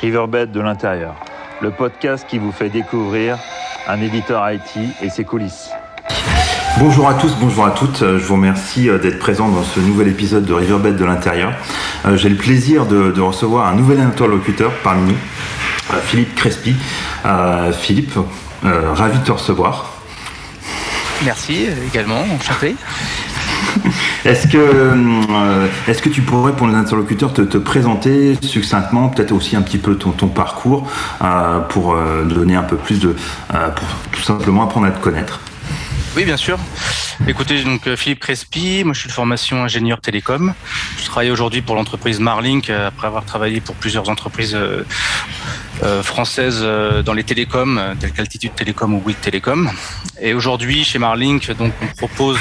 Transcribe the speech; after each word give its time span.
Riverbed 0.00 0.50
de 0.50 0.60
l'intérieur, 0.60 1.14
le 1.60 1.70
podcast 1.70 2.26
qui 2.28 2.38
vous 2.38 2.52
fait 2.52 2.68
découvrir 2.68 3.38
un 3.86 4.00
éditeur 4.00 4.50
IT 4.50 4.78
et 5.02 5.10
ses 5.10 5.24
coulisses. 5.24 5.70
Bonjour 6.78 7.08
à 7.08 7.14
tous, 7.14 7.32
bonjour 7.40 7.66
à 7.66 7.70
toutes. 7.70 8.02
Euh, 8.02 8.18
je 8.18 8.24
vous 8.24 8.34
remercie 8.34 8.88
euh, 8.88 8.98
d'être 8.98 9.20
présent 9.20 9.48
dans 9.48 9.62
ce 9.62 9.78
nouvel 9.78 10.08
épisode 10.08 10.44
de 10.44 10.52
Riverbed 10.52 10.96
de 10.96 11.04
l'intérieur. 11.04 11.52
Euh, 12.04 12.16
j'ai 12.16 12.28
le 12.28 12.36
plaisir 12.36 12.86
de, 12.86 13.20
recevoir 13.20 13.68
un 13.68 13.74
nouvel 13.74 14.00
interlocuteur 14.00 14.72
parmi 14.82 15.12
nous, 15.12 15.18
Philippe 16.02 16.34
Crespi. 16.34 16.74
Philippe, 17.80 18.18
ravi 18.62 19.18
de 19.18 19.24
te 19.24 19.32
recevoir. 19.32 19.94
Merci 21.24 21.68
également, 21.86 22.22
enchanté. 22.34 22.74
Est-ce 24.24 24.46
que, 24.46 24.56
euh, 24.58 25.66
est 25.86 26.00
que 26.00 26.08
tu 26.08 26.22
pourrais, 26.22 26.52
pour 26.52 26.66
les 26.66 26.74
interlocuteurs, 26.74 27.32
te, 27.32 27.58
présenter 27.58 28.36
succinctement, 28.42 29.08
peut-être 29.08 29.32
aussi 29.32 29.56
un 29.56 29.62
petit 29.62 29.78
peu 29.78 29.96
ton, 29.96 30.28
parcours, 30.28 30.90
euh, 31.22 31.60
pour 31.60 31.94
euh, 31.94 32.24
donner 32.24 32.56
un 32.56 32.62
peu 32.62 32.76
plus 32.76 33.00
de. 33.00 33.14
pour 33.48 33.88
tout 34.12 34.22
simplement 34.22 34.64
apprendre 34.64 34.86
à 34.86 34.90
te 34.90 35.02
connaître? 35.02 35.40
Oui, 36.16 36.24
bien 36.24 36.36
sûr. 36.36 36.58
Écoutez, 37.26 37.62
donc 37.62 37.92
Philippe 37.96 38.20
Crespi, 38.20 38.82
moi 38.84 38.92
je 38.92 39.00
suis 39.00 39.08
de 39.08 39.14
formation 39.14 39.64
ingénieur 39.64 40.00
télécom. 40.00 40.54
Je 40.98 41.04
travaille 41.04 41.30
aujourd'hui 41.30 41.60
pour 41.60 41.74
l'entreprise 41.74 42.20
Marlink 42.20 42.70
après 42.70 43.06
avoir 43.06 43.24
travaillé 43.24 43.60
pour 43.60 43.74
plusieurs 43.74 44.08
entreprises 44.08 44.56
française 46.02 46.60
euh, 46.62 47.02
dans 47.02 47.12
les 47.12 47.24
télécoms, 47.24 47.80
telles 47.98 48.12
qu'Altitude 48.12 48.54
Télécom 48.54 48.94
ou 48.94 49.00
Bouygues 49.00 49.20
Télécom. 49.20 49.70
Et 50.20 50.34
aujourd'hui, 50.34 50.84
chez 50.84 50.98
Marlink, 50.98 51.50
donc, 51.56 51.72
on 51.82 51.86
propose 51.96 52.38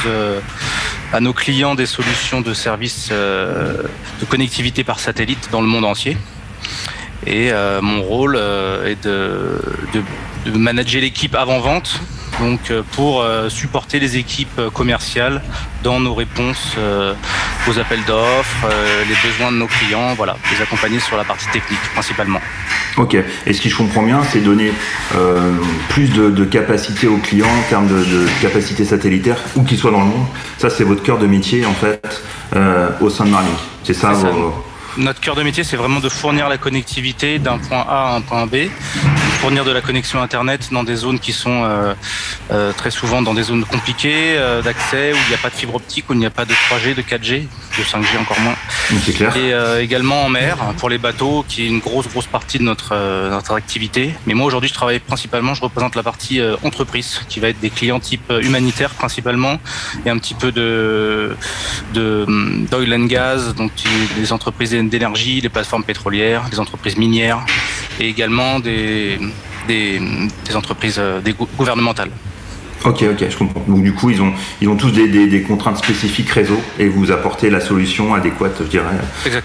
à 1.13 1.19
nos 1.21 1.33
clients 1.33 1.75
des 1.75 1.85
solutions 1.85 2.41
de 2.41 2.53
services 2.53 3.09
de 3.11 4.25
connectivité 4.27 4.83
par 4.83 4.99
satellite 4.99 5.49
dans 5.51 5.61
le 5.61 5.67
monde 5.67 5.85
entier. 5.85 6.17
Et 7.25 7.51
mon 7.81 8.01
rôle 8.01 8.35
est 8.35 9.01
de, 9.03 9.61
de 10.45 10.51
manager 10.51 11.01
l'équipe 11.01 11.35
avant-vente 11.35 12.01
donc 12.39 12.71
euh, 12.71 12.83
pour 12.93 13.21
euh, 13.21 13.49
supporter 13.49 13.99
les 13.99 14.17
équipes 14.17 14.59
euh, 14.59 14.69
commerciales 14.69 15.41
dans 15.83 15.99
nos 15.99 16.13
réponses 16.13 16.77
aux 17.67 17.79
appels 17.79 18.03
d'offres, 18.05 18.67
les 19.07 19.29
besoins 19.29 19.51
de 19.51 19.57
nos 19.57 19.67
clients, 19.67 20.13
voilà, 20.13 20.37
les 20.51 20.61
accompagner 20.61 20.99
sur 20.99 21.17
la 21.17 21.25
partie 21.25 21.47
technique 21.47 21.81
principalement. 21.93 22.39
Ok, 22.97 23.15
et 23.15 23.53
ce 23.53 23.61
qui 23.61 23.69
je 23.69 23.75
comprends 23.75 24.03
bien, 24.03 24.21
c'est 24.23 24.39
donner 24.39 24.71
plus 25.89 26.09
de, 26.09 26.45
capacité 26.45 27.07
aux 27.07 27.17
clients 27.17 27.47
en 27.47 27.69
termes 27.69 27.87
de, 27.87 28.27
capacité 28.41 28.85
satellitaire, 28.85 29.37
où 29.55 29.63
qu'ils 29.63 29.77
soient 29.77 29.91
dans 29.91 30.01
le 30.01 30.07
monde. 30.07 30.25
Ça, 30.57 30.69
c'est 30.69 30.83
votre 30.83 31.01
cœur 31.01 31.17
de 31.17 31.25
métier 31.25 31.65
en 31.65 31.73
fait 31.73 32.21
au 33.01 33.09
sein 33.09 33.25
de 33.25 33.29
Marlink. 33.29 33.57
C'est 33.83 33.93
ça, 33.93 34.13
Notre 34.97 35.19
cœur 35.19 35.35
de 35.35 35.43
métier, 35.43 35.63
c'est 35.63 35.75
vraiment 35.75 35.99
de 35.99 36.09
fournir 36.09 36.49
la 36.49 36.57
connectivité 36.57 37.39
d'un 37.39 37.57
point 37.57 37.85
A 37.87 38.13
à 38.13 38.15
un 38.17 38.21
point 38.21 38.45
B 38.45 38.55
fournir 39.43 39.65
de 39.65 39.71
la 39.71 39.81
connexion 39.81 40.21
Internet 40.21 40.69
dans 40.71 40.85
des 40.85 40.95
zones 40.95 41.19
qui 41.19 41.33
sont 41.33 41.65
euh, 41.65 41.93
euh, 42.51 42.71
très 42.71 42.91
souvent 42.91 43.21
dans 43.21 43.33
des 43.33 43.43
zones 43.43 43.65
compliquées 43.65 44.37
euh, 44.37 44.61
d'accès, 44.61 45.11
où 45.11 45.17
il 45.17 45.27
n'y 45.27 45.35
a 45.35 45.37
pas 45.37 45.49
de 45.49 45.55
fibre 45.55 45.75
optique, 45.75 46.09
où 46.09 46.13
il 46.13 46.19
n'y 46.19 46.25
a 46.25 46.29
pas 46.29 46.45
de 46.45 46.53
3G, 46.53 46.95
de 46.95 47.01
4G, 47.01 47.41
de 47.77 47.83
5G 47.83 48.21
encore 48.21 48.39
moins. 48.39 48.55
Clair. 49.13 49.35
Et 49.35 49.83
également 49.83 50.23
en 50.23 50.29
mer, 50.29 50.55
pour 50.77 50.89
les 50.89 50.97
bateaux, 50.97 51.43
qui 51.45 51.63
est 51.63 51.67
une 51.67 51.79
grosse, 51.79 52.07
grosse 52.07 52.27
partie 52.27 52.57
de 52.57 52.63
notre, 52.63 52.95
notre 53.29 53.53
activité. 53.53 54.13
Mais 54.25 54.33
moi, 54.33 54.45
aujourd'hui, 54.45 54.69
je 54.69 54.73
travaille 54.73 54.99
principalement, 54.99 55.53
je 55.53 55.61
représente 55.61 55.95
la 55.97 56.03
partie 56.03 56.39
entreprise, 56.63 57.21
qui 57.27 57.41
va 57.41 57.49
être 57.49 57.59
des 57.59 57.69
clients 57.69 57.99
type 57.99 58.31
humanitaire 58.41 58.91
principalement, 58.91 59.59
et 60.05 60.09
un 60.09 60.19
petit 60.19 60.35
peu 60.35 60.53
de 60.53 61.35
d'oil 61.93 62.93
and 62.93 63.07
gas, 63.07 63.53
donc 63.57 63.71
des 64.15 64.31
entreprises 64.31 64.71
d'énergie, 64.71 65.41
les 65.41 65.49
plateformes 65.49 65.83
pétrolières, 65.83 66.43
des 66.49 66.59
entreprises 66.59 66.95
minières, 66.97 67.45
et 67.99 68.07
également 68.07 68.59
des, 68.59 69.19
des, 69.67 69.99
entreprises 70.55 70.97
euh, 70.99 71.21
des 71.21 71.33
gouvernementales. 71.33 72.09
Ok, 72.85 73.01
ok, 73.09 73.25
je 73.29 73.37
comprends. 73.37 73.63
Donc 73.65 73.81
du 73.81 73.93
coup, 73.93 74.09
ils 74.09 74.21
ont, 74.21 74.33
ils 74.61 74.67
ont 74.67 74.75
tous 74.75 74.91
des, 74.91 75.07
des, 75.07 75.41
contraintes 75.41 75.77
spécifiques 75.77 76.29
réseau 76.29 76.59
et 76.77 76.89
vous 76.89 77.11
apportez 77.11 77.49
la 77.49 77.61
solution 77.61 78.13
adéquate, 78.13 78.57
je 78.59 78.67
dirais, 78.67 78.85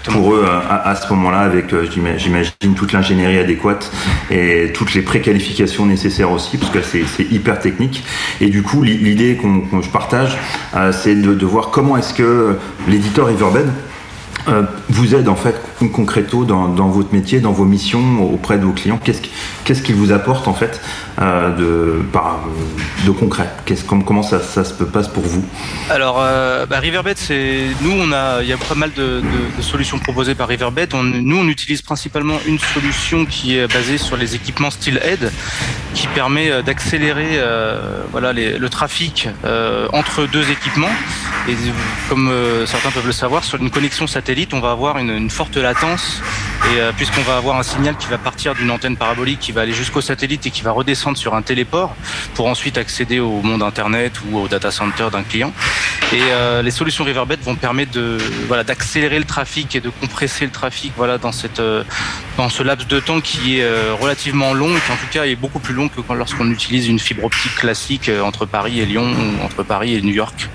pour 0.03 0.33
eux 0.33 0.45
à, 0.45 0.93
ce 0.95 1.07
moment-là, 1.13 1.39
avec, 1.39 1.71
euh, 1.73 1.87
j'imagine, 1.89 2.75
toute 2.75 2.91
l'ingénierie 2.91 3.37
adéquate 3.37 3.93
et 4.29 4.71
toutes 4.73 4.93
les 4.93 5.01
préqualifications 5.01 5.85
nécessaires 5.85 6.31
aussi, 6.31 6.57
parce 6.57 6.71
que 6.71 6.81
c'est 6.81 7.31
hyper 7.31 7.59
technique. 7.59 8.03
Et 8.41 8.49
du 8.49 8.61
coup, 8.61 8.83
l'idée 8.83 9.37
qu'on 9.37 9.81
je 9.81 9.89
partage, 9.89 10.37
euh, 10.75 10.91
c'est 10.91 11.15
de, 11.15 11.33
de, 11.33 11.45
voir 11.45 11.69
comment 11.69 11.95
est-ce 11.95 12.13
que 12.13 12.57
l'éditeur 12.89 13.27
Riverbed 13.27 13.69
euh, 14.47 14.63
vous 14.89 15.15
aide 15.15 15.27
en 15.27 15.35
fait 15.35 15.55
concreto 15.93 16.45
dans, 16.45 16.67
votre 16.87 17.13
métier, 17.13 17.39
dans 17.39 17.51
vos 17.51 17.65
missions 17.65 18.23
auprès 18.33 18.57
de 18.57 18.65
vos 18.65 18.71
clients 18.71 18.99
Qu'est-ce 19.03 19.21
qu'est-ce 19.65 19.81
qu'il 19.81 19.95
vous 19.95 20.11
apporte 20.11 20.47
en 20.47 20.53
fait 20.53 20.81
euh, 21.21 21.55
de, 21.55 22.01
par, 22.11 22.39
de 23.05 23.11
concret? 23.11 23.49
Comment, 23.87 24.23
ça, 24.23 24.39
se 24.39 24.83
passe 24.83 25.07
pour 25.07 25.23
vous? 25.23 25.43
Alors 25.89 26.17
euh, 26.19 26.65
bah, 26.65 26.79
Riverbed, 26.79 27.17
c'est 27.17 27.65
nous 27.81 27.91
on 27.91 28.11
a 28.11 28.41
il 28.41 28.47
y 28.47 28.53
a 28.53 28.57
pas 28.57 28.75
mal 28.75 28.91
de, 28.95 29.21
solutions 29.61 29.99
proposées 29.99 30.35
par 30.35 30.47
Riverbed. 30.47 30.93
nous 30.93 31.37
on 31.37 31.47
utilise 31.47 31.81
principalement 31.81 32.37
une 32.47 32.59
solution 32.59 33.25
qui 33.25 33.57
est 33.57 33.71
basée 33.71 33.97
sur 33.97 34.15
les 34.15 34.35
équipements 34.35 34.71
Steelhead, 34.71 35.31
qui 35.93 36.07
permet 36.07 36.63
d'accélérer 36.63 37.39
voilà 38.11 38.33
le 38.33 38.69
trafic 38.69 39.27
entre 39.91 40.25
deux 40.31 40.49
équipements. 40.49 40.89
Et 41.47 41.55
comme 42.09 42.31
certains 42.65 42.91
peuvent 42.91 43.05
le 43.05 43.11
savoir, 43.11 43.43
sur 43.43 43.59
une 43.59 43.69
connexion 43.69 44.07
satellite 44.07 44.49
on 44.53 44.59
va 44.59 44.71
avoir 44.71 44.97
une, 44.97 45.29
forte 45.29 45.57
latence 45.57 46.21
et 46.71 46.79
euh, 46.79 46.91
puisqu'on 46.95 47.21
va 47.21 47.37
avoir 47.37 47.57
un 47.57 47.63
signal 47.63 47.95
qui 47.97 48.07
va 48.07 48.17
partir 48.17 48.55
d'une 48.55 48.71
antenne 48.71 48.97
parabolique 48.97 49.39
qui 49.39 49.51
va 49.51 49.61
aller 49.61 49.73
jusqu'au 49.73 50.01
satellite 50.01 50.45
et 50.45 50.51
qui 50.51 50.61
va 50.61 50.71
redescendre 50.71 51.17
sur 51.17 51.33
un 51.35 51.41
téléport 51.41 51.95
pour 52.35 52.47
ensuite 52.47 52.77
accéder 52.77 53.19
au 53.19 53.41
monde 53.41 53.63
internet 53.63 54.13
ou 54.25 54.37
au 54.37 54.47
data 54.47 54.71
center 54.71 55.07
d'un 55.11 55.23
client. 55.23 55.51
Et 56.13 56.21
euh, 56.21 56.61
les 56.61 56.71
solutions 56.71 57.03
Riverbed 57.03 57.39
vont 57.41 57.55
permettre 57.55 57.91
de 57.91 58.17
voilà 58.47 58.63
d'accélérer 58.63 59.19
le 59.19 59.25
trafic 59.25 59.75
et 59.75 59.81
de 59.81 59.89
compresser 59.89 60.45
le 60.45 60.51
trafic 60.51 60.93
voilà 60.95 61.17
dans 61.17 61.31
cette 61.31 61.59
euh, 61.59 61.83
dans 62.37 62.49
ce 62.49 62.63
laps 62.63 62.87
de 62.87 62.99
temps 62.99 63.21
qui 63.21 63.59
est 63.59 63.91
relativement 63.99 64.53
long 64.53 64.69
et 64.69 64.79
qui 64.79 64.91
en 64.91 64.95
tout 64.95 65.11
cas 65.11 65.25
est 65.25 65.35
beaucoup 65.35 65.59
plus 65.59 65.73
long 65.73 65.89
que 65.89 65.99
lorsqu'on 66.13 66.49
utilise 66.49 66.87
une 66.87 66.99
fibre 66.99 67.25
optique 67.25 67.55
classique 67.55 68.09
entre 68.23 68.45
Paris 68.45 68.79
et 68.79 68.85
Lyon 68.85 69.05
ou 69.11 69.45
entre 69.45 69.63
Paris 69.63 69.95
et 69.95 70.01
New 70.01 70.13
York. 70.13 70.49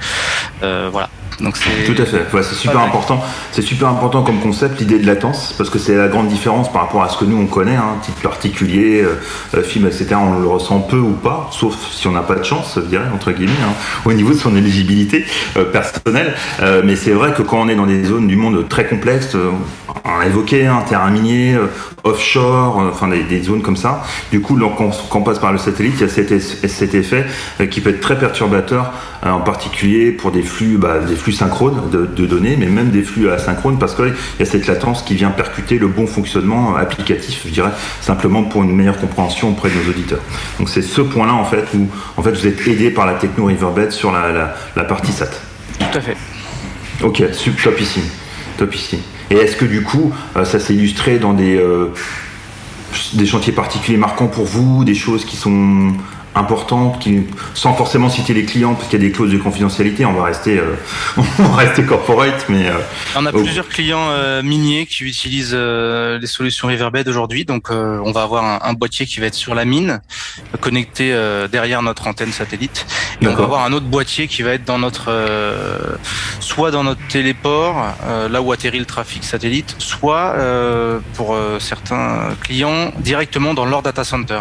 Voilà. 0.61 1.09
Donc 1.41 1.59
Tout 1.87 2.01
à 2.01 2.05
fait. 2.05 2.25
c'est 2.43 2.55
super 2.55 2.81
important. 2.81 3.23
C'est 3.51 3.63
super 3.63 3.89
important 3.89 4.23
comme 4.23 4.41
concept 4.41 4.79
l'idée 4.81 4.99
de 4.99 5.07
latence 5.07 5.55
parce 5.57 5.71
que 5.71 5.79
c'est 5.79 5.97
la 5.97 6.09
grande 6.09 6.29
différence 6.29 6.73
par 6.73 6.83
rapport 6.83 7.03
à 7.03 7.09
ce 7.09 7.17
que 7.17 7.25
nous 7.25 7.37
on 7.37 7.47
connaît, 7.47 7.77
hein, 7.77 7.97
titre 8.03 8.21
particulier, 8.21 9.03
euh, 9.03 9.21
euh, 9.57 9.63
film, 9.63 9.87
etc. 9.87 10.15
On 10.15 10.39
le 10.39 10.47
ressent 10.47 10.81
peu 10.81 10.99
ou 10.99 11.13
pas, 11.13 11.49
sauf 11.51 11.75
si 11.91 12.07
on 12.07 12.13
n'a 12.13 12.21
pas 12.21 12.37
de 12.37 12.45
chance, 12.45 12.75
je 12.77 12.89
dirais 12.89 13.07
entre 13.13 13.33
guillemets, 13.33 13.53
hein, 13.65 13.73
au 14.05 14.13
niveau 14.13 14.33
de 14.33 14.39
son 14.39 14.57
éligibilité 14.57 15.25
euh, 15.57 15.65
personnelle. 15.65 16.35
mais 16.85 16.97
c'est 16.97 17.13
vrai 17.13 17.33
que 17.33 17.43
quand 17.43 17.61
on 17.61 17.69
est 17.69 17.75
dans 17.75 17.87
des 17.87 18.05
zones 18.05 18.29
du 18.29 18.37
monde 18.37 18.69
très 18.69 18.87
complexes, 18.87 19.37
on 20.05 20.21
a 20.21 20.27
évoqué 20.27 20.67
un 20.67 20.77
hein, 20.77 20.85
terrain 20.89 21.11
minier, 21.11 21.57
offshore, 22.05 22.79
enfin 22.93 23.09
des, 23.09 23.43
zones 23.43 23.63
comme 23.63 23.77
ça. 23.77 24.05
Du 24.31 24.41
coup, 24.41 24.59
quand, 24.77 24.91
on 25.13 25.23
passe 25.23 25.39
par 25.39 25.53
le 25.53 25.59
satellite, 25.59 25.95
il 25.97 26.01
y 26.03 26.05
a 26.05 26.09
cet, 26.09 26.39
cet 26.41 26.95
effet 26.95 27.27
qui 27.71 27.81
peut 27.81 27.91
être 27.91 28.01
très 28.01 28.19
perturbateur, 28.19 28.93
en 29.33 29.41
particulier 29.41 30.11
pour 30.13 30.33
des 30.33 30.43
flux, 30.43 30.77
bah, 30.77 30.99
des 30.99 31.17
flux 31.17 31.33
synchrones 31.33 31.91
de, 31.91 32.27
données, 32.27 32.57
mais 32.59 32.67
même 32.67 32.91
des 32.91 33.03
flux 33.03 33.31
asynchrones, 33.31 33.79
parce 33.79 33.95
qu'il 33.95 34.13
y 34.39 34.43
a 34.43 34.47
cette 34.47 34.67
latence 34.67 35.03
qui 35.03 35.15
vient 35.15 35.31
percuter 35.31 35.79
le 35.79 35.89
bon 35.89 36.07
fonctionnement 36.07 36.77
applicatif, 36.77 37.43
je 37.47 37.51
dirais, 37.51 37.71
simplement 38.01 38.43
pour 38.45 38.63
une 38.63 38.75
meilleure 38.75 38.99
compréhension 38.99 39.51
auprès 39.51 39.71
de 39.71 39.75
nos 39.75 39.91
auditeurs. 39.91 40.21
Donc 40.59 40.69
c'est 40.69 40.83
ce 40.83 41.01
point-là, 41.01 41.35
en 41.35 41.45
fait, 41.45 41.65
où 41.75 41.89
en 42.17 42.23
fait, 42.23 42.33
vous 42.33 42.47
êtes 42.47 42.67
aidé 42.69 42.91
par 42.91 43.07
la 43.07 43.15
techno 43.15 43.47
Riverbed 43.47 43.93
sur 43.93 44.13
la, 44.13 44.55
la, 44.77 44.85
partie 44.85 45.13
SAT. 45.13 45.31
Tout 45.79 45.99
à 45.99 46.01
fait. 46.01 46.17
Ok, 47.03 47.23
topissime. 47.63 48.03
Topissime. 48.59 49.01
Et 49.31 49.37
est-ce 49.37 49.57
que 49.57 49.65
du 49.65 49.83
coup, 49.83 50.13
euh, 50.37 50.45
ça 50.45 50.61
s'est 50.61 50.75
illustré 50.75 51.19
dans 51.19 51.33
des, 51.33 51.57
euh, 51.57 51.89
des 53.15 53.27
chantiers 53.27 53.53
particuliers 53.53 53.97
marquants 53.97 54.29
pour 54.29 54.45
vous, 54.45 54.85
des 54.85 54.95
choses 54.95 55.25
qui 55.25 55.37
sont 55.37 55.93
importantes, 56.35 56.99
qui, 56.99 57.23
sans 57.55 57.75
forcément 57.75 58.09
citer 58.09 58.35
les 58.35 58.45
clients, 58.45 58.75
parce 58.75 58.89
qu'il 58.89 59.01
y 59.01 59.05
a 59.05 59.09
des 59.09 59.13
clauses 59.13 59.33
de 59.33 59.39
confidentialité, 59.39 60.05
on 60.05 60.13
va 60.13 60.25
rester, 60.25 60.59
euh, 60.59 60.75
on 61.17 61.43
va 61.45 61.57
rester 61.57 61.85
corporate, 61.85 62.47
mais 62.49 62.69
euh, 62.69 62.75
on 63.17 63.25
a 63.27 63.33
plusieurs 63.33 63.69
clients 63.69 64.09
euh, 64.11 64.43
miniers 64.43 64.87
qui 64.87 65.05
utilisent 65.05 65.55
les 65.55 66.27
solutions 66.27 66.69
Riverbed 66.69 67.07
aujourd'hui, 67.09 67.45
donc 67.45 67.71
on 67.71 68.13
va 68.13 68.23
avoir 68.23 68.65
un, 68.65 68.73
boîtier 68.75 69.07
qui 69.07 69.21
va 69.21 69.27
être 69.27 69.35
sur 69.35 69.55
la 69.55 69.65
mine, 69.65 70.01
connecté 70.61 71.17
derrière 71.51 71.83
notre 71.83 72.07
antenne 72.09 72.33
satellite, 72.33 72.87
et 73.21 73.29
on 73.29 73.35
va 73.35 73.45
avoir 73.45 73.65
un 73.65 73.73
autre 73.73 73.87
boîtier 73.87 74.27
qui 74.27 74.43
va 74.43 74.53
être 74.53 74.65
dans 74.65 74.79
notre, 74.79 75.13
soit 76.41 76.71
dans 76.71 76.83
notre 76.83 77.07
téléport, 77.09 77.77
là 78.31 78.43
où 78.43 78.51
atterrit 78.53 78.81
le 78.81 78.87
trafic 78.87 79.25
satellite, 79.25 79.77
soit 79.79 80.35
pour 81.15 81.37
certains 81.61 82.35
clients 82.43 82.93
directement 82.99 83.55
dans 83.55 83.65
leur 83.65 83.83
data 83.83 84.03
center 84.05 84.41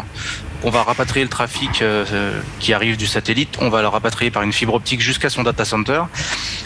on 0.64 0.70
va 0.70 0.84
rapatrier 0.84 1.24
le 1.24 1.30
trafic 1.30 1.82
euh, 1.82 2.42
qui 2.60 2.74
arrive 2.74 2.98
du 2.98 3.08
satellite, 3.08 3.58
on 3.60 3.70
va 3.70 3.82
le 3.82 3.88
rapatrier 3.88 4.32
par 4.32 4.44
une 4.44 4.54
fibre 4.54 4.74
optique 4.74 5.02
jusqu'à 5.02 5.30
son 5.30 5.44
data 5.44 5.66
center. 5.66 6.04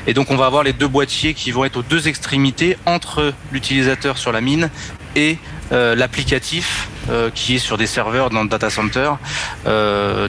Et 0.06 0.14
donc 0.14 0.32
on 0.32 0.36
va 0.36 0.46
avoir 0.46 0.64
les 0.64 0.74
deux 0.74 0.88
boîtiers 0.88 1.34
qui 1.34 1.52
vont 1.52 1.66
être 1.66 1.78
aux 1.78 1.84
deux 1.84 2.08
extrémités 2.08 2.78
entre 2.86 3.34
l'utilisateur 3.52 4.18
sur 4.18 4.32
la 4.32 4.42
mine 4.42 4.70
et 5.16 5.38
l'applicatif 5.72 6.88
qui 7.36 7.56
est 7.56 7.60
sur 7.60 7.78
des 7.78 7.88
serveurs 7.88 8.30
dans 8.30 8.44
le 8.44 8.48
data 8.48 8.70
center 8.70 9.12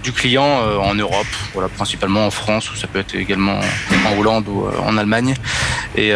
du 0.03 0.13
client 0.13 0.61
en 0.81 0.95
Europe, 0.95 1.27
voilà, 1.53 1.69
principalement 1.69 2.27
en 2.27 2.31
France 2.31 2.73
ou 2.73 2.77
ça 2.77 2.89
peut 2.89 2.99
être 2.99 3.15
également 3.15 3.61
en 4.07 4.19
Hollande 4.19 4.49
ou 4.49 4.67
en 4.85 4.97
Allemagne. 4.97 5.37
Et 5.97 6.13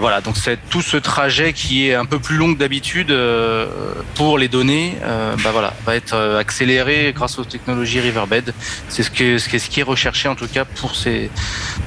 voilà, 0.00 0.20
donc 0.20 0.36
c'est 0.36 0.58
tout 0.68 0.82
ce 0.82 0.96
trajet 0.96 1.52
qui 1.52 1.88
est 1.88 1.94
un 1.94 2.04
peu 2.04 2.18
plus 2.18 2.36
long 2.36 2.52
que 2.52 2.58
d'habitude 2.58 3.14
pour 4.14 4.38
les 4.38 4.48
données, 4.48 4.96
bah 5.42 5.50
voilà, 5.52 5.74
va 5.86 5.96
être 5.96 6.16
accéléré 6.38 7.12
grâce 7.14 7.38
aux 7.38 7.44
technologies 7.44 8.00
Riverbed. 8.00 8.52
C'est 8.88 9.02
ce, 9.02 9.10
que, 9.10 9.38
ce, 9.38 9.48
qui 9.48 9.80
est 9.80 9.84
recherché 9.84 10.28
en 10.28 10.34
tout 10.34 10.46
cas 10.46 10.64
pour 10.64 10.94
ces, 10.94 11.30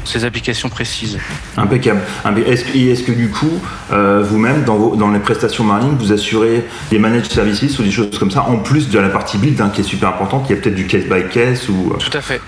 ces 0.05 0.25
applications 0.25 0.69
précises. 0.69 1.17
Impeccable. 1.57 2.01
Est-ce 2.45 2.65
est 2.75 3.05
que 3.05 3.11
du 3.11 3.29
coup, 3.29 3.59
euh, 3.91 4.21
vous-même, 4.23 4.63
dans, 4.63 4.95
dans, 4.95 5.11
les 5.11 5.19
prestations 5.19 5.63
Marlink, 5.63 5.99
vous 5.99 6.11
assurez 6.11 6.65
des 6.89 6.99
managed 6.99 7.31
services 7.31 7.79
ou 7.79 7.83
des 7.83 7.91
choses 7.91 8.17
comme 8.17 8.31
ça, 8.31 8.43
en 8.43 8.57
plus 8.57 8.89
de 8.89 8.99
la 8.99 9.09
partie 9.09 9.37
build 9.37 9.59
hein, 9.61 9.71
qui 9.73 9.81
est 9.81 9.83
super 9.83 10.09
importante, 10.09 10.45
il 10.49 10.55
y 10.55 10.57
a 10.57 10.61
peut-être 10.61 10.75
du 10.75 10.87
case 10.87 11.05
by 11.05 11.27
case 11.31 11.69
ou... 11.69 11.93
Euh, 11.93 11.97
tout 11.97 12.15
à 12.17 12.21
fait. 12.21 12.41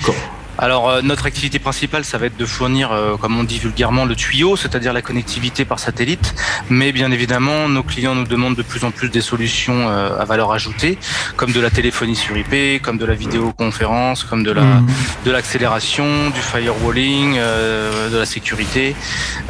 Alors 0.62 0.90
euh, 0.90 1.02
notre 1.02 1.26
activité 1.26 1.58
principale, 1.58 2.04
ça 2.04 2.18
va 2.18 2.26
être 2.26 2.36
de 2.36 2.46
fournir, 2.46 2.92
euh, 2.92 3.16
comme 3.16 3.40
on 3.40 3.46
dit 3.46 3.60
vulgairement, 3.60 4.04
le 4.04 4.14
tuyau, 4.14 4.58
c'est-à-dire 4.58 4.92
la 4.92 5.02
connectivité 5.02 5.64
par 5.64 5.80
satellite. 5.80 6.36
Mais 6.70 6.92
bien 6.92 7.12
évidemment, 7.12 7.70
nos 7.70 7.82
clients 7.82 8.14
nous 8.14 8.26
demandent 8.26 8.58
de 8.58 8.62
plus 8.62 8.84
en 8.84 8.92
plus 8.92 9.10
des 9.10 9.22
solutions 9.22 9.88
euh, 9.88 10.20
à 10.20 10.26
valeur 10.26 10.52
ajoutée, 10.52 10.98
comme 11.38 11.54
de 11.54 11.62
la 11.62 11.70
téléphonie 11.70 12.18
sur 12.18 12.36
IP, 12.38 12.82
comme 12.82 12.98
de 12.98 13.06
la 13.06 13.16
vidéoconférence, 13.16 14.26
comme 14.26 14.44
de 14.44 14.52
la 14.52 14.64
mmh. 14.64 14.88
de 15.26 15.32
l'accélération, 15.32 16.30
du 16.30 16.42
firewalling, 16.42 17.36
de 17.36 18.18
la 18.18 18.26
sécurité, 18.26 18.96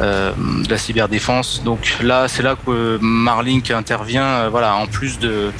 de 0.00 0.70
la 0.70 0.78
cyberdéfense. 0.78 1.62
Donc 1.64 1.96
là, 2.02 2.28
c'est 2.28 2.42
là 2.42 2.54
que 2.54 2.98
Marlink 3.00 3.70
intervient. 3.72 4.48
voilà, 4.48 4.76
en 4.76 4.86
plus 4.86 5.18
de, 5.18 5.50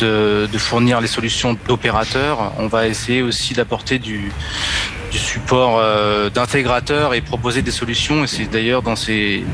de 0.00 0.48
de 0.50 0.58
fournir 0.58 1.00
les 1.00 1.06
solutions 1.06 1.56
d'opérateurs, 1.66 2.52
on 2.58 2.66
va 2.66 2.88
essayer 2.88 3.22
aussi 3.22 3.54
d'apporter 3.54 3.98
du 3.98 4.32
du 5.10 5.18
support 5.18 5.78
euh, 5.78 6.30
d'intégrateur 6.30 7.14
et 7.14 7.20
proposer 7.20 7.62
des 7.62 7.70
solutions. 7.70 8.24
Et 8.24 8.26
c'est 8.26 8.46
d'ailleurs 8.46 8.82
dans 8.82 8.96
ces, 8.96 9.44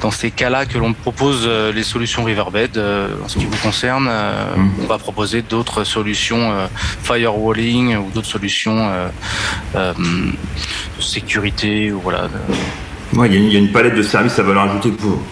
dans 0.00 0.10
ces 0.10 0.30
cas-là 0.30 0.66
que 0.66 0.78
l'on 0.78 0.92
propose 0.92 1.44
euh, 1.46 1.72
les 1.72 1.82
solutions 1.82 2.24
Riverbed. 2.24 2.76
Euh, 2.76 3.08
en 3.24 3.28
ce 3.28 3.38
qui 3.38 3.46
vous 3.46 3.56
concerne, 3.62 4.04
mmh. 4.04 4.70
on 4.82 4.86
va 4.86 4.98
proposer 4.98 5.42
d'autres 5.42 5.84
solutions 5.84 6.52
firewalling 7.02 7.96
ou 7.96 8.10
d'autres 8.14 8.26
solutions 8.26 8.90
de 9.74 9.92
sécurité. 11.00 11.92
Ou 11.92 12.00
voilà. 12.00 12.28
Il 13.12 13.52
y, 13.52 13.56
a 13.56 13.58
une 13.58 13.72
palette 13.72 13.94
de 13.94 14.02
services 14.02 14.38
à 14.38 14.42
valeur 14.42 14.64
ajoutée 14.64 14.90
que 14.90 15.00
vous, 15.00 15.22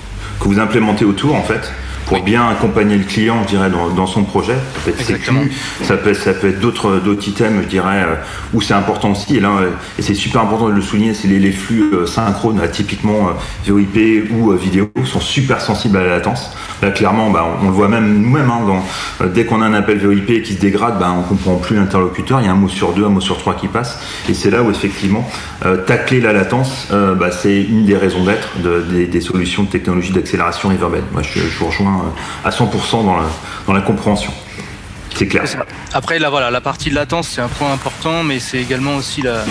que 0.40 0.44
vous 0.44 0.58
implémentez 0.58 1.04
autour 1.04 1.34
en 1.34 1.42
fait 1.42 1.72
pour 2.06 2.22
bien 2.22 2.48
accompagner 2.48 2.96
le 2.96 3.04
client, 3.04 3.42
je 3.44 3.48
dirais, 3.48 3.70
dans, 3.70 4.06
son 4.06 4.24
projet. 4.24 4.54
Ça 4.54 4.80
peut 4.84 4.90
être 4.90 5.04
sécu, 5.04 5.52
ça 5.82 5.96
peut, 5.96 6.14
ça 6.14 6.34
peut 6.34 6.48
être 6.48 6.60
d'autres, 6.60 6.98
d'autres 6.98 7.26
items, 7.28 7.62
je 7.62 7.68
dirais, 7.68 8.02
euh, 8.02 8.14
où 8.52 8.60
c'est 8.60 8.74
important 8.74 9.12
aussi. 9.12 9.36
Et 9.36 9.40
là, 9.40 9.50
euh, 9.60 9.70
et 9.98 10.02
c'est 10.02 10.14
super 10.14 10.42
important 10.42 10.68
de 10.68 10.74
le 10.74 10.82
souligner, 10.82 11.14
c'est 11.14 11.28
les, 11.28 11.52
flux 11.52 11.94
euh, 11.94 12.06
synchrones, 12.06 12.60
typiquement 12.70 13.30
VoIP 13.66 14.30
ou 14.30 14.52
vidéo, 14.52 14.90
sont 15.04 15.20
super 15.20 15.60
sensibles 15.60 15.96
à 15.96 16.04
la 16.04 16.10
latence. 16.10 16.50
Là, 16.84 16.90
clairement, 16.90 17.30
bah, 17.30 17.46
on, 17.62 17.64
le 17.64 17.70
voit 17.70 17.88
même 17.88 18.20
nous-mêmes. 18.20 18.50
Hein, 18.50 19.26
dès 19.32 19.46
qu'on 19.46 19.62
a 19.62 19.64
un 19.64 19.72
appel 19.72 19.98
VoIP 19.98 20.42
qui 20.42 20.52
se 20.52 20.60
dégrade, 20.60 20.98
bah, 20.98 21.14
on 21.16 21.22
comprend 21.22 21.56
plus 21.56 21.76
l'interlocuteur. 21.76 22.42
Il 22.42 22.46
y 22.46 22.48
a 22.48 22.52
un 22.52 22.56
mot 22.56 22.68
sur 22.68 22.92
deux, 22.92 23.06
un 23.06 23.08
mot 23.08 23.22
sur 23.22 23.38
trois 23.38 23.54
qui 23.54 23.68
passe. 23.68 23.98
Et 24.28 24.34
c'est 24.34 24.50
là 24.50 24.62
où, 24.62 24.70
effectivement, 24.70 25.26
tacler 25.86 26.20
la 26.20 26.34
latence, 26.34 26.88
bah, 26.90 27.30
c'est 27.30 27.62
une 27.62 27.86
des 27.86 27.96
raisons 27.96 28.24
d'être 28.24 28.48
des, 28.58 29.20
solutions 29.22 29.62
de 29.62 29.68
technologie 29.68 30.12
d'accélération 30.12 30.68
Riverbed. 30.68 31.04
Moi, 31.12 31.22
je, 31.22 31.40
vous 31.58 31.66
rejoins 31.66 32.12
à 32.44 32.50
100% 32.50 33.04
dans 33.66 33.72
la, 33.72 33.80
compréhension. 33.80 34.32
C'est 35.14 35.26
clair. 35.26 35.44
Après, 35.94 36.18
là, 36.18 36.28
voilà, 36.28 36.50
la 36.50 36.60
partie 36.60 36.90
de 36.90 36.96
latence, 36.96 37.28
c'est 37.28 37.40
un 37.40 37.48
point 37.48 37.72
important, 37.72 38.24
mais 38.24 38.40
c'est 38.40 38.58
également 38.58 38.96
aussi 38.96 39.22
la, 39.22 39.44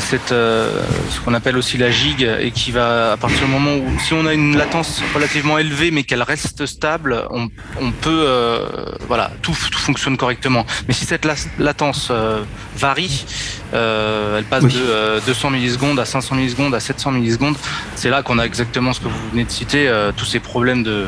cette, 0.00 0.32
euh, 0.32 0.82
ce 1.10 1.20
qu'on 1.20 1.34
appelle 1.34 1.56
aussi 1.56 1.78
la 1.78 1.90
gigue 1.90 2.28
et 2.40 2.50
qui 2.50 2.72
va 2.72 3.12
à 3.12 3.16
partir 3.16 3.40
du 3.46 3.52
moment 3.52 3.76
où 3.76 3.98
si 4.00 4.12
on 4.12 4.26
a 4.26 4.34
une 4.34 4.56
latence 4.56 5.02
relativement 5.14 5.58
élevée 5.58 5.90
mais 5.90 6.02
qu'elle 6.02 6.22
reste 6.22 6.66
stable, 6.66 7.24
on, 7.30 7.48
on 7.80 7.90
peut 7.92 8.24
euh, 8.26 8.66
voilà 9.06 9.30
tout, 9.42 9.56
tout, 9.70 9.78
fonctionne 9.78 10.16
correctement. 10.16 10.66
Mais 10.88 10.94
si 10.94 11.04
cette 11.04 11.26
latence 11.58 12.08
euh, 12.10 12.42
varie, 12.76 13.24
elle 13.72 14.44
passe 14.44 14.64
de 14.64 15.20
200 15.26 15.50
millisecondes 15.50 15.98
à 15.98 16.04
500 16.04 16.36
millisecondes 16.36 16.74
à 16.74 16.80
700 16.80 17.10
millisecondes, 17.12 17.56
c'est 17.96 18.10
là 18.10 18.22
qu'on 18.22 18.38
a 18.38 18.44
exactement 18.44 18.92
ce 18.92 19.00
que 19.00 19.08
vous 19.08 19.30
venez 19.30 19.44
de 19.44 19.50
citer, 19.50 19.92
tous 20.16 20.24
ces 20.24 20.38
problèmes 20.38 20.84
de, 20.84 21.06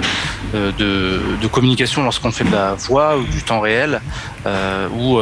de, 0.52 1.20
de 1.40 1.46
communication 1.46 2.02
lorsqu'on 2.02 2.32
fait 2.32 2.42
de 2.42 2.50
la 2.50 2.74
voix 2.74 3.18
ou 3.18 3.22
du 3.22 3.42
temps 3.44 3.60
réel, 3.60 4.00
où 4.98 5.20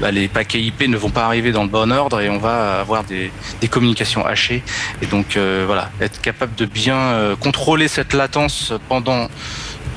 bah, 0.00 0.10
les 0.10 0.28
paquets 0.28 0.62
IP 0.62 0.88
ne 0.88 0.96
vont 0.96 1.10
pas 1.10 1.26
arriver 1.26 1.52
dans 1.52 1.62
le 1.62 1.68
bon 1.68 1.92
ordre 1.92 2.20
et 2.20 2.30
on 2.30 2.38
va 2.38 2.80
avoir 2.80 2.97
des, 3.04 3.30
communications 3.68 4.24
hachées. 4.24 4.62
Et 5.02 5.06
donc 5.06 5.36
euh, 5.36 5.64
voilà, 5.66 5.90
être 6.00 6.20
capable 6.20 6.54
de 6.54 6.64
bien 6.64 6.96
euh, 6.96 7.36
contrôler 7.36 7.88
cette 7.88 8.12
latence 8.12 8.72
pendant 8.88 9.28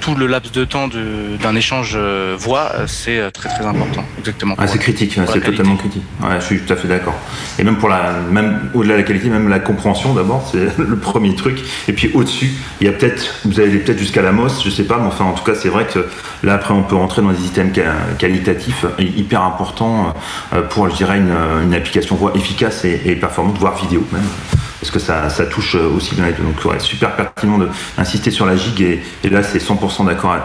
tout 0.01 0.15
le 0.15 0.27
laps 0.27 0.51
de 0.51 0.65
temps 0.65 0.89
d'un 0.89 1.55
échange 1.55 1.93
euh, 1.95 2.35
voix, 2.37 2.71
c'est 2.87 3.31
très 3.31 3.49
très 3.49 3.65
important. 3.65 4.03
Exactement. 4.19 4.55
Ah, 4.57 4.67
c'est 4.67 4.79
critique, 4.79 5.17
c'est 5.31 5.41
totalement 5.41 5.77
critique. 5.77 6.03
Ouais, 6.21 6.39
je 6.39 6.45
suis 6.45 6.59
tout 6.59 6.73
à 6.73 6.75
fait 6.75 6.87
d'accord. 6.87 7.15
Et 7.59 7.63
même 7.63 7.77
pour 7.77 7.87
la, 7.87 8.13
même 8.31 8.71
au-delà 8.73 8.95
de 8.95 8.99
la 8.99 9.03
qualité, 9.03 9.29
même 9.29 9.47
la 9.47 9.59
compréhension 9.59 10.13
d'abord, 10.13 10.49
c'est 10.51 10.77
le 10.77 10.97
premier 10.97 11.35
truc. 11.35 11.59
Et 11.87 11.93
puis 11.93 12.11
au-dessus, 12.13 12.51
il 12.81 12.87
y 12.87 12.89
a 12.89 12.93
peut-être, 12.93 13.35
vous 13.45 13.59
allez 13.59 13.77
peut-être 13.77 13.99
jusqu'à 13.99 14.21
la 14.21 14.31
MOS, 14.31 14.63
je 14.65 14.69
sais 14.69 14.83
pas, 14.83 14.97
mais 14.97 15.07
enfin 15.07 15.25
en 15.25 15.33
tout 15.33 15.43
cas 15.43 15.55
c'est 15.55 15.69
vrai 15.69 15.85
que 15.85 16.05
là 16.43 16.55
après 16.55 16.73
on 16.73 16.83
peut 16.83 16.95
rentrer 16.95 17.21
dans 17.21 17.31
des 17.31 17.45
items 17.45 17.79
qualitatifs 18.17 18.85
hyper 18.99 19.43
importants 19.43 20.13
pour, 20.71 20.89
je 20.89 20.95
dirais, 20.95 21.17
une, 21.17 21.33
une 21.63 21.73
application 21.73 22.15
voix 22.15 22.33
efficace 22.35 22.83
et, 22.85 23.01
et 23.05 23.15
performante, 23.15 23.57
voire 23.59 23.75
vidéo 23.75 24.05
même 24.11 24.23
parce 24.81 24.89
que 24.89 24.99
ça, 24.99 25.29
touche 25.45 25.75
aussi 25.75 26.15
bien 26.15 26.25
les 26.25 26.33
deux. 26.33 26.41
Donc, 26.41 26.65
ouais, 26.65 26.79
super 26.79 27.15
pertinent 27.15 27.59
d'insister 27.97 28.31
sur 28.31 28.47
la 28.47 28.57
gigue 28.57 28.81
et, 29.23 29.29
là, 29.29 29.43
c'est 29.43 29.59
100% 29.59 30.07
d'accord 30.07 30.35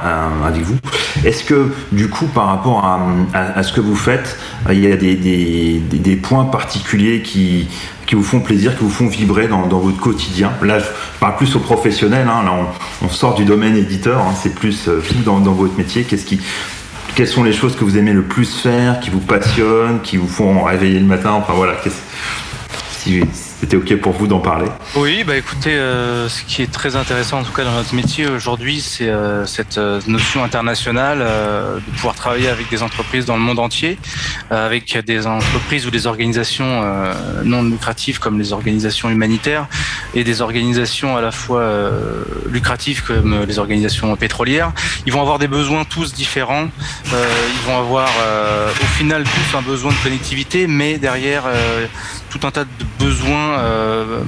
avec 0.47 0.61
vous. 0.62 0.77
Est-ce 1.25 1.43
que, 1.43 1.73
du 1.91 2.09
coup, 2.11 2.27
par 2.27 2.47
rapport 2.47 2.85
à, 3.33 3.62
ce 3.62 3.73
que 3.73 3.81
vous 3.81 3.97
faites, 3.97 4.38
il 4.71 4.81
y 4.81 4.93
a 4.93 4.97
des, 4.97 6.17
points 6.17 6.44
particuliers 6.44 7.23
qui, 7.23 7.69
qui 8.06 8.15
vous 8.15 8.23
font 8.23 8.41
plaisir, 8.41 8.77
qui 8.77 8.85
vous 8.85 8.91
font 8.91 9.06
vibrer 9.06 9.49
dans, 9.49 9.67
votre 9.67 9.99
quotidien? 9.99 10.53
Là, 10.62 10.81
je 10.81 10.87
parle 11.19 11.37
plus 11.37 11.56
aux 11.56 11.61
professionnels. 11.61 12.29
Hein, 12.29 12.43
là, 12.44 12.53
on, 13.03 13.09
sort 13.09 13.37
du 13.37 13.47
domaine 13.47 13.75
éditeur. 13.75 14.21
Hein, 14.21 14.35
c'est 14.39 14.55
plus 14.55 14.89
euh, 14.89 15.00
dans 15.25 15.41
votre 15.41 15.79
métier. 15.79 16.05
Qu'est-ce 16.05 16.27
qui 16.27 16.41
quelles 17.15 17.27
sont 17.27 17.44
les 17.44 17.55
choses 17.55 17.77
que 17.77 17.84
vous 17.84 17.96
aimez 17.96 18.13
le 18.13 18.25
plus 18.25 18.58
faire, 18.58 19.01
qui 19.01 19.08
vous 19.08 19.20
passionnent, 19.20 20.01
qui 20.03 20.19
vous 20.19 20.29
font 20.29 20.63
réveiller 20.63 21.01
le 21.01 21.06
matin? 21.06 21.32
Enfin 21.32 21.55
voilà, 21.55 21.72
si, 22.91 23.22
c'était 23.60 23.77
OK 23.77 23.96
pour 23.96 24.13
vous 24.13 24.27
d'en 24.27 24.41
parler 24.41 24.67
Oui, 24.96 25.25
bah 25.25 25.36
écoutez, 25.36 25.72
euh, 25.72 26.29
ce 26.29 26.43
qui 26.44 26.60
est 26.60 26.70
très 26.70 26.94
intéressant 26.94 27.39
en 27.39 27.43
tout 27.43 27.53
cas 27.53 27.65
dans 27.65 27.72
notre 27.72 27.94
métier 27.94 28.27
aujourd'hui, 28.29 28.81
c'est 28.81 29.08
euh, 29.08 29.46
cette 29.46 29.79
euh, 29.79 30.01
notion 30.06 30.44
internationale 30.44 31.19
de 31.19 31.91
pouvoir 31.93 32.15
travailler 32.15 32.48
avec 32.48 32.69
des 32.69 32.82
entreprises 32.82 33.25
dans 33.25 33.36
le 33.36 33.43
monde 33.43 33.58
entier, 33.58 33.98
avec 34.51 34.98
des 34.98 35.27
entreprises 35.27 35.86
ou 35.86 35.91
des 35.91 36.06
organisations 36.06 36.82
non 37.44 37.63
lucratives 37.63 38.19
comme 38.19 38.39
les 38.39 38.53
organisations 38.53 39.08
humanitaires 39.10 39.67
et 40.15 40.25
des 40.25 40.41
organisations 40.41 41.17
à 41.17 41.20
la 41.20 41.31
fois 41.31 41.70
lucratives 42.51 43.03
comme 43.03 43.44
les 43.44 43.58
organisations 43.58 44.15
pétrolières. 44.17 44.72
Ils 45.06 45.13
vont 45.13 45.20
avoir 45.20 45.39
des 45.39 45.48
besoins 45.48 45.84
tous 45.84 46.13
différents. 46.13 46.69
ils 47.06 47.67
vont 47.67 47.79
avoir 47.79 48.08
au 48.70 48.86
final 48.98 49.25
tous 49.25 49.56
un 49.56 49.63
besoin 49.63 49.93
de 49.93 49.98
connectivité, 50.03 50.67
mais 50.67 50.98
derrière 50.98 51.44
tout 52.31 52.46
un 52.46 52.51
tas 52.51 52.65
de 52.65 52.84
besoins 52.98 53.56
euh, 53.58 54.20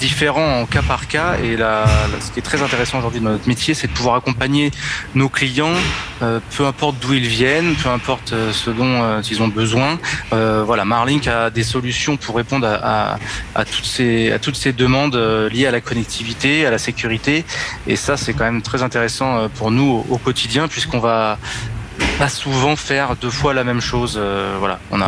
différents 0.00 0.60
en 0.60 0.66
cas 0.66 0.82
par 0.82 1.08
cas. 1.08 1.36
Et 1.42 1.56
là, 1.56 1.84
ce 2.20 2.30
qui 2.30 2.38
est 2.38 2.42
très 2.42 2.62
intéressant 2.62 2.98
aujourd'hui 2.98 3.20
dans 3.20 3.30
notre 3.30 3.48
métier, 3.48 3.74
c'est 3.74 3.88
de 3.88 3.92
pouvoir 3.92 4.14
accompagner 4.16 4.70
nos 5.14 5.28
clients, 5.28 5.74
euh, 6.22 6.40
peu 6.56 6.66
importe 6.66 6.96
d'où 7.00 7.14
ils 7.14 7.26
viennent, 7.26 7.74
peu 7.74 7.88
importe 7.88 8.32
euh, 8.32 8.52
ce 8.52 8.70
dont 8.70 9.20
ils 9.28 9.42
ont 9.42 9.48
besoin. 9.48 9.98
voilà, 10.30 10.84
Marlink 10.84 11.26
a 11.26 11.50
des 11.50 11.62
solutions 11.62 12.16
pour 12.16 12.36
répondre 12.36 12.66
à, 12.66 13.18
toutes 13.64 13.84
ces 13.84 14.32
à 14.32 14.38
toutes 14.38 14.56
ces 14.56 14.72
demandes 14.72 15.16
liées 15.52 15.66
à 15.66 15.70
la 15.70 15.80
connectivité, 15.80 16.66
à 16.66 16.70
la 16.70 16.78
sécurité. 16.78 17.44
Et 17.86 17.96
ça, 17.96 18.16
c'est 18.16 18.34
quand 18.34 18.44
même 18.44 18.62
très 18.62 18.82
intéressant 18.82 19.48
pour 19.56 19.70
nous 19.70 20.04
au 20.08 20.18
quotidien, 20.18 20.68
puisqu'on 20.68 21.00
va 21.00 21.38
pas 22.18 22.28
souvent 22.28 22.74
faire 22.74 23.14
deux 23.16 23.30
fois 23.30 23.54
la 23.54 23.62
même 23.62 23.80
chose. 23.80 24.18
Euh, 24.20 24.56
voilà, 24.58 24.80
on, 24.90 25.00
a, 25.00 25.06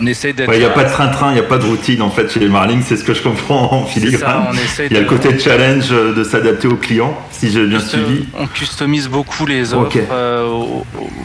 on 0.00 0.06
essaie 0.06 0.32
d'être. 0.32 0.52
Il 0.52 0.58
n'y 0.58 0.64
a 0.64 0.70
pas 0.70 0.84
de 0.84 0.90
train-train, 0.90 1.30
il 1.30 1.34
n'y 1.34 1.40
a 1.40 1.44
pas 1.44 1.58
de 1.58 1.66
routine 1.66 2.00
en 2.00 2.10
fait 2.10 2.32
chez 2.32 2.40
les 2.40 2.48
Marlings, 2.48 2.82
c'est 2.82 2.96
ce 2.96 3.04
que 3.04 3.12
je 3.12 3.22
comprends 3.22 3.72
en 3.72 3.84
filigrane. 3.84 4.46
il 4.78 4.92
y 4.92 4.96
a 4.96 5.00
le 5.00 5.06
côté 5.06 5.38
challenge 5.38 5.88
euh, 5.92 6.14
de 6.14 6.24
s'adapter 6.24 6.66
aux 6.66 6.76
clients, 6.76 7.16
si 7.30 7.50
j'ai 7.50 7.66
bien 7.66 7.80
suivi. 7.80 8.26
On 8.38 8.46
customise 8.46 9.08
beaucoup 9.08 9.44
les 9.44 9.74
offres 9.74 9.98
euh, 10.10 10.64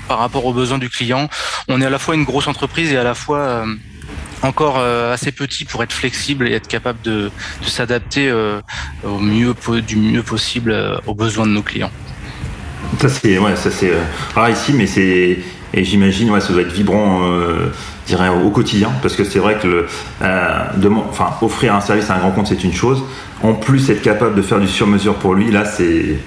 par 0.07 0.19
rapport 0.19 0.45
aux 0.45 0.53
besoins 0.53 0.77
du 0.77 0.89
client. 0.89 1.29
On 1.69 1.81
est 1.81 1.85
à 1.85 1.89
la 1.89 1.99
fois 1.99 2.15
une 2.15 2.25
grosse 2.25 2.47
entreprise 2.47 2.91
et 2.91 2.97
à 2.97 3.03
la 3.03 3.15
fois 3.15 3.65
encore 4.41 4.79
assez 4.79 5.31
petit 5.31 5.63
pour 5.63 5.83
être 5.83 5.93
flexible 5.93 6.49
et 6.49 6.53
être 6.53 6.67
capable 6.67 6.99
de, 7.01 7.31
de 7.63 7.69
s'adapter 7.69 8.31
au 9.03 9.19
mieux 9.19 9.55
du 9.87 9.95
mieux 9.95 10.23
possible 10.23 10.75
aux 11.07 11.15
besoins 11.15 11.47
de 11.47 11.51
nos 11.51 11.61
clients. 11.61 11.91
Ça 13.03 13.09
c'est 13.09 13.37
ouais, 13.37 13.57
ça 13.57 13.69
c'est 13.69 13.91
rare 14.33 14.49
ici, 14.49 14.71
mais 14.73 14.87
c'est 14.87 15.39
et 15.73 15.83
j'imagine 15.83 16.29
ouais, 16.29 16.39
ça 16.39 16.53
doit 16.53 16.61
être 16.61 16.71
vibrant. 16.71 17.21
dirais 18.07 18.29
au 18.29 18.49
quotidien 18.49 18.91
parce 19.01 19.17
que 19.17 19.25
c'est 19.25 19.39
vrai 19.39 19.57
que 19.57 19.67
le, 19.67 19.87
enfin, 21.09 21.31
offrir 21.41 21.75
un 21.75 21.81
service 21.81 22.09
à 22.09 22.15
un 22.15 22.19
grand 22.19 22.31
compte 22.31 22.47
c'est 22.47 22.63
une 22.63 22.73
chose 22.73 23.03
en 23.41 23.53
plus 23.53 23.89
être 23.89 24.01
capable 24.01 24.35
de 24.35 24.41
faire 24.41 24.61
du 24.61 24.69
sur-mesure 24.69 25.15
pour 25.15 25.33
lui 25.35 25.51
là 25.51 25.65
c'est 25.65 26.17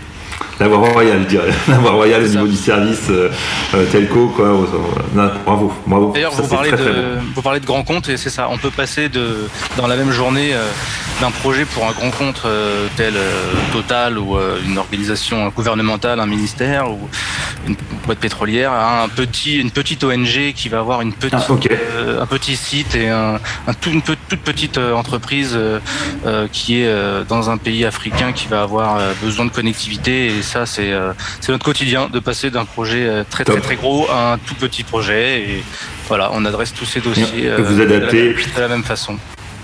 la 0.58 0.68
voie 0.68 0.88
royale, 0.88 1.20
je 1.22 1.28
dirais. 1.28 1.52
La 1.68 1.76
voie 1.78 1.90
royale 1.90 2.24
au 2.24 2.28
niveau 2.28 2.46
du 2.46 2.56
service 2.56 3.10
euh, 3.10 3.30
euh, 3.74 3.84
telco, 3.90 4.28
quoi. 4.28 4.56
bravo, 5.44 5.72
bravo. 5.86 6.12
D'ailleurs, 6.12 6.32
vous, 6.32 6.48
parlez 6.48 6.70
de, 6.70 7.18
vous 7.34 7.42
parlez 7.42 7.60
de 7.60 7.66
grands 7.66 7.82
comptes 7.82 8.08
et 8.08 8.16
c'est 8.16 8.30
ça. 8.30 8.48
On 8.50 8.56
peut 8.56 8.70
passer 8.70 9.08
de, 9.08 9.48
dans 9.76 9.86
la 9.86 9.96
même 9.96 10.12
journée 10.12 10.54
euh, 10.54 10.66
d'un 11.20 11.30
projet 11.30 11.66
pour 11.66 11.84
un 11.84 11.92
grand 11.92 12.10
compte 12.10 12.46
tel 12.96 13.14
Total 13.72 14.18
ou 14.18 14.36
une 14.66 14.78
organisation 14.78 15.48
gouvernementale, 15.48 16.20
un 16.20 16.26
ministère 16.26 16.90
ou 16.90 16.98
une 17.66 17.76
boîte 18.06 18.18
pétrolière 18.18 18.72
à 18.72 19.02
un 19.02 19.08
petit, 19.08 19.58
une 19.58 19.70
petite 19.70 20.04
ONG 20.04 20.52
qui 20.54 20.68
va 20.68 20.78
avoir 20.78 21.00
une 21.00 21.12
petite, 21.12 21.34
ah, 21.34 22.22
un 22.22 22.26
petit 22.26 22.56
site 22.56 22.94
et 22.94 23.08
un, 23.08 23.38
tout, 23.80 23.90
une 23.90 24.02
toute 24.02 24.18
petite 24.18 24.78
entreprise 24.78 25.58
qui 26.52 26.80
est 26.80 27.24
dans 27.28 27.50
un 27.50 27.56
pays 27.56 27.84
africain 27.84 28.32
qui 28.32 28.46
va 28.46 28.62
avoir 28.62 29.00
besoin 29.22 29.46
de 29.46 29.50
connectivité 29.50 30.26
et 30.26 30.42
ça, 30.46 30.64
euh, 30.78 31.12
c'est 31.40 31.52
notre 31.52 31.64
quotidien 31.64 32.08
de 32.10 32.18
passer 32.20 32.50
d'un 32.50 32.64
projet 32.64 33.06
euh, 33.06 33.24
très 33.28 33.44
très 33.44 33.60
très 33.60 33.76
gros 33.76 34.08
à 34.10 34.34
un 34.34 34.38
tout 34.38 34.54
petit 34.54 34.84
projet. 34.84 35.40
Et 35.40 35.64
voilà, 36.08 36.30
on 36.32 36.44
adresse 36.44 36.72
tous 36.72 36.84
ces 36.84 37.00
dossiers 37.00 37.50
vous 37.58 37.80
euh, 37.80 37.82
adaptez. 37.82 38.32
De, 38.32 38.60
la 38.60 38.68
même, 38.68 38.84
façon. 38.84 39.18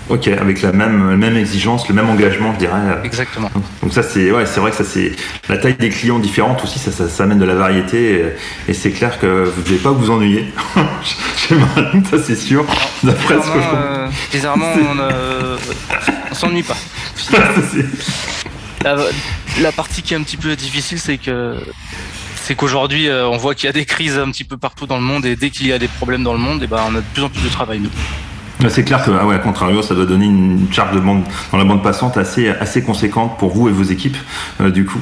Ok, 0.09 0.27
avec 0.27 0.61
la 0.61 0.73
même, 0.73 1.15
même 1.15 1.37
exigence, 1.37 1.87
le 1.87 1.95
même 1.95 2.09
engagement, 2.09 2.53
je 2.53 2.59
dirais. 2.59 2.79
Exactement. 3.03 3.49
Donc 3.81 3.93
ça, 3.93 4.03
c'est 4.03 4.31
ouais, 4.31 4.45
c'est 4.45 4.59
vrai 4.59 4.71
que 4.71 4.77
ça 4.77 4.83
c'est 4.83 5.13
la 5.47 5.57
taille 5.57 5.75
des 5.75 5.89
clients 5.89 6.19
différente 6.19 6.61
aussi, 6.63 6.77
ça, 6.77 6.91
ça, 6.91 7.23
amène 7.23 7.39
de 7.39 7.45
la 7.45 7.55
variété 7.55 8.25
et, 8.67 8.73
c'est 8.73 8.91
clair 8.91 9.17
que 9.19 9.45
vous 9.45 9.61
ne 9.61 9.65
devez 9.65 9.77
pas 9.77 9.91
vous 9.91 10.11
ennuyer. 10.11 10.53
ça 12.11 12.17
c'est 12.23 12.35
sûr. 12.35 12.65
D'après 13.01 13.35
ce 13.35 13.47
que 13.47 13.59
je 13.59 14.31
bizarrement, 14.31 14.73
on, 14.91 14.95
ne 14.95 16.35
s'ennuie 16.35 16.63
pas. 16.63 16.77
La, 19.61 19.71
partie 19.71 20.01
qui 20.01 20.13
est 20.13 20.17
un 20.17 20.23
petit 20.23 20.37
peu 20.37 20.55
difficile, 20.55 20.99
c'est 20.99 21.17
que 21.17 21.55
c'est 22.35 22.55
qu'aujourd'hui, 22.55 23.07
euh, 23.07 23.27
on 23.27 23.37
voit 23.37 23.55
qu'il 23.55 23.67
y 23.67 23.69
a 23.69 23.73
des 23.73 23.85
crises 23.85 24.17
un 24.17 24.29
petit 24.31 24.43
peu 24.43 24.57
partout 24.57 24.87
dans 24.87 24.97
le 24.97 25.03
monde, 25.03 25.25
et 25.25 25.35
dès 25.35 25.49
qu'il 25.49 25.67
y 25.67 25.73
a 25.73 25.79
des 25.79 25.87
problèmes 25.87 26.23
dans 26.23 26.33
le 26.33 26.39
monde, 26.39 26.61
et 26.61 26.65
eh 26.65 26.67
ben, 26.67 26.81
on 26.89 26.95
a 26.95 26.99
de 26.99 27.05
plus 27.13 27.23
en 27.23 27.29
plus 27.29 27.41
de 27.41 27.49
travail, 27.49 27.79
nous. 27.79 28.69
C'est 28.69 28.83
clair 28.83 29.03
que, 29.03 29.11
ah 29.11 29.25
ouais, 29.25 29.35
à 29.35 29.39
contrario, 29.39 29.81
ça 29.81 29.93
doit 29.93 30.05
donner 30.05 30.25
une 30.25 30.67
charge 30.71 30.93
de 30.93 30.99
bande 30.99 31.23
dans 31.51 31.57
la 31.57 31.65
bande 31.65 31.83
passante 31.83 32.17
assez, 32.17 32.49
assez 32.49 32.83
conséquente 32.83 33.37
pour 33.37 33.53
vous 33.53 33.69
et 33.69 33.71
vos 33.71 33.83
équipes, 33.83 34.17
euh, 34.61 34.71
du 34.71 34.85
coup. 34.85 34.99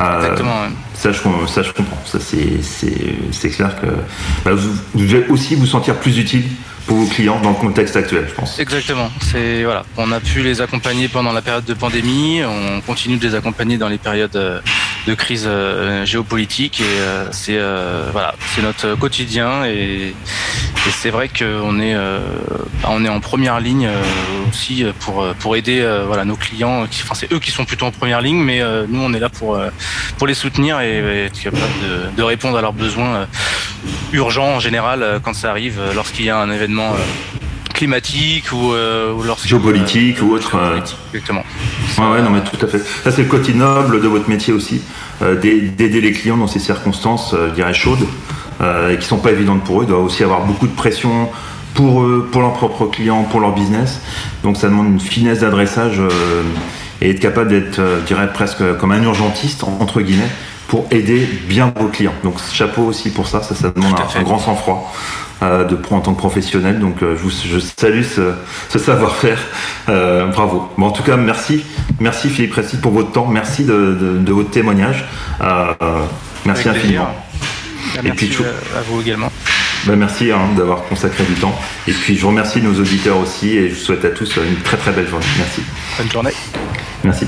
Euh, 0.00 0.20
Exactement. 0.20 0.54
Ça, 0.94 1.12
je, 1.12 1.18
ça, 1.46 1.62
je 1.62 1.72
comprends. 1.72 1.98
Ça, 2.04 2.18
c'est 2.20 3.50
clair 3.50 3.80
que 3.80 3.86
bah, 4.44 4.52
vous, 4.54 4.72
vous 4.94 5.00
devez 5.00 5.26
aussi 5.28 5.54
vous 5.54 5.66
sentir 5.66 5.96
plus 5.96 6.18
utile 6.18 6.44
pour 6.86 6.96
vos 6.96 7.06
clients 7.06 7.40
dans 7.40 7.50
le 7.50 7.56
contexte 7.56 7.96
actuel, 7.96 8.26
je 8.28 8.34
pense. 8.34 8.58
Exactement. 8.58 9.10
C'est 9.20 9.62
voilà, 9.64 9.84
on 9.96 10.10
a 10.10 10.20
pu 10.20 10.42
les 10.42 10.60
accompagner 10.60 11.08
pendant 11.08 11.32
la 11.32 11.42
période 11.42 11.64
de 11.64 11.74
pandémie, 11.74 12.40
on 12.44 12.80
continue 12.80 13.16
de 13.18 13.28
les 13.28 13.34
accompagner 13.34 13.76
dans 13.76 13.88
les 13.88 13.98
périodes 13.98 14.34
euh, 14.36 14.60
de 15.08 15.14
crise 15.14 15.46
euh, 15.46 16.04
géopolitique 16.04 16.80
et 16.80 16.84
euh, 16.84 17.26
c'est 17.32 17.58
voilà, 18.12 18.34
c'est 18.54 18.62
notre 18.62 18.94
quotidien 18.94 19.64
et, 19.64 20.14
c'est 20.90 21.10
vrai 21.10 21.28
qu'on 21.28 21.80
est 21.80 21.94
on 22.88 23.04
est 23.04 23.08
en 23.10 23.20
première 23.20 23.60
ligne 23.60 23.90
aussi 24.48 24.86
pour 25.00 25.26
pour 25.38 25.54
aider 25.54 25.86
voilà 26.06 26.24
nos 26.24 26.36
clients. 26.36 26.84
Enfin, 26.84 27.14
c'est 27.14 27.30
eux 27.30 27.40
qui 27.40 27.50
sont 27.50 27.66
plutôt 27.66 27.84
en 27.84 27.90
première 27.90 28.22
ligne, 28.22 28.42
mais 28.42 28.62
nous 28.88 29.00
on 29.02 29.12
est 29.12 29.18
là 29.18 29.28
pour 29.28 29.60
pour 30.16 30.26
les 30.26 30.32
soutenir 30.32 30.80
et, 30.80 31.26
être 31.26 31.42
capable 31.42 31.74
de, 31.82 32.16
de, 32.16 32.22
répondre 32.22 32.56
à 32.56 32.62
leurs 32.62 32.72
besoins 32.72 33.26
urgents 34.12 34.54
en 34.56 34.60
général 34.60 35.20
quand 35.22 35.34
ça 35.34 35.50
arrive, 35.50 35.78
lorsqu'il 35.94 36.24
y 36.24 36.30
a 36.30 36.38
un 36.38 36.50
événement 36.50 36.94
euh, 36.94 36.96
climatique 37.74 38.50
ou, 38.52 38.72
euh, 38.72 39.12
ou 39.12 39.22
géopolitique 39.44 40.20
ou 40.22 40.32
autre. 40.32 40.56
Euh. 40.56 40.80
Exactement. 41.12 41.44
Ouais, 41.98 42.22
non, 42.22 42.30
mais 42.30 42.40
tout 42.42 42.64
à 42.64 42.68
fait. 42.68 42.78
Ça, 42.78 43.10
c'est 43.10 43.22
le 43.22 43.28
côté 43.28 43.52
noble 43.52 44.00
de 44.00 44.08
votre 44.08 44.28
métier 44.28 44.52
aussi, 44.52 44.82
d'aider 45.20 46.00
les 46.00 46.12
clients 46.12 46.36
dans 46.36 46.46
ces 46.46 46.60
circonstances, 46.60 47.34
je 47.34 47.54
dirais, 47.54 47.74
chaudes, 47.74 48.06
et 48.62 48.96
qui 48.98 49.06
sont 49.06 49.18
pas 49.18 49.32
évidentes 49.32 49.64
pour 49.64 49.80
eux. 49.80 49.84
Il 49.84 49.88
doit 49.88 49.98
aussi 49.98 50.22
avoir 50.22 50.44
beaucoup 50.44 50.68
de 50.68 50.74
pression 50.74 51.28
pour 51.74 52.02
eux, 52.02 52.28
pour 52.30 52.40
leurs 52.40 52.52
propres 52.52 52.86
clients, 52.86 53.24
pour 53.24 53.40
leur 53.40 53.52
business. 53.52 54.00
Donc, 54.42 54.56
ça 54.56 54.68
demande 54.68 54.86
une 54.86 55.00
finesse 55.00 55.40
d'adressage 55.40 56.00
et 57.00 57.10
être 57.10 57.20
capable 57.20 57.50
d'être, 57.50 57.80
je 58.00 58.06
dirais, 58.06 58.28
presque 58.32 58.76
comme 58.78 58.92
un 58.92 59.02
urgentiste, 59.02 59.64
entre 59.64 60.00
guillemets, 60.00 60.30
pour 60.68 60.86
aider 60.92 61.26
bien 61.48 61.72
vos 61.76 61.88
clients. 61.88 62.14
Donc, 62.22 62.36
chapeau 62.52 62.82
aussi 62.82 63.10
pour 63.10 63.26
ça. 63.26 63.42
Ça, 63.42 63.54
ça 63.54 63.70
demande 63.70 63.94
un, 63.98 64.20
un 64.20 64.22
grand 64.22 64.38
sang-froid 64.38 64.92
de 65.40 65.74
pro 65.76 65.96
en 65.96 66.00
tant 66.00 66.14
que 66.14 66.18
professionnel. 66.18 66.78
Donc 66.78 67.02
euh, 67.02 67.16
je, 67.16 67.48
je 67.48 67.58
salue 67.58 68.02
ce, 68.02 68.78
savoir-faire. 68.78 69.38
Euh, 69.88 70.26
bravo. 70.26 70.70
Bon, 70.76 70.86
en 70.86 70.90
tout 70.90 71.02
cas, 71.02 71.16
merci. 71.16 71.64
Merci 72.00 72.28
Philippe 72.28 72.52
Précis 72.52 72.76
pour 72.76 72.92
votre 72.92 73.12
temps. 73.12 73.26
Merci 73.26 73.64
de, 73.64 74.22
votre 74.26 74.50
témoignage. 74.50 75.04
Euh, 75.40 75.74
merci 76.44 76.68
infiniment. 76.68 77.14
Merci 78.02 78.08
Et 78.08 78.12
puis, 78.28 78.44
à 78.76 78.82
vous 78.82 79.00
également. 79.00 79.32
Ben 79.86 79.96
merci 79.96 80.32
hein, 80.32 80.40
d'avoir 80.56 80.82
consacré 80.84 81.24
du 81.24 81.34
temps. 81.34 81.56
Et 81.86 81.92
puis 81.92 82.16
je 82.16 82.26
remercie 82.26 82.60
nos 82.60 82.74
auditeurs 82.74 83.18
aussi 83.18 83.56
et 83.56 83.68
je 83.68 83.74
vous 83.74 83.80
souhaite 83.80 84.04
à 84.04 84.10
tous 84.10 84.36
une 84.36 84.56
très 84.62 84.76
très 84.76 84.90
belle 84.90 85.08
journée. 85.08 85.26
Merci. 85.38 85.62
Bonne 85.98 86.10
journée. 86.10 86.32
Merci. 87.04 87.26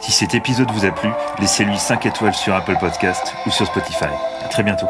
Si 0.00 0.12
cet 0.12 0.34
épisode 0.34 0.70
vous 0.70 0.84
a 0.84 0.90
plu, 0.90 1.10
laissez-lui 1.40 1.78
5 1.78 2.06
étoiles 2.06 2.34
sur 2.34 2.54
Apple 2.54 2.76
Podcast 2.78 3.34
ou 3.46 3.50
sur 3.50 3.66
Spotify. 3.66 4.04
À 4.44 4.48
très 4.48 4.62
bientôt. 4.62 4.88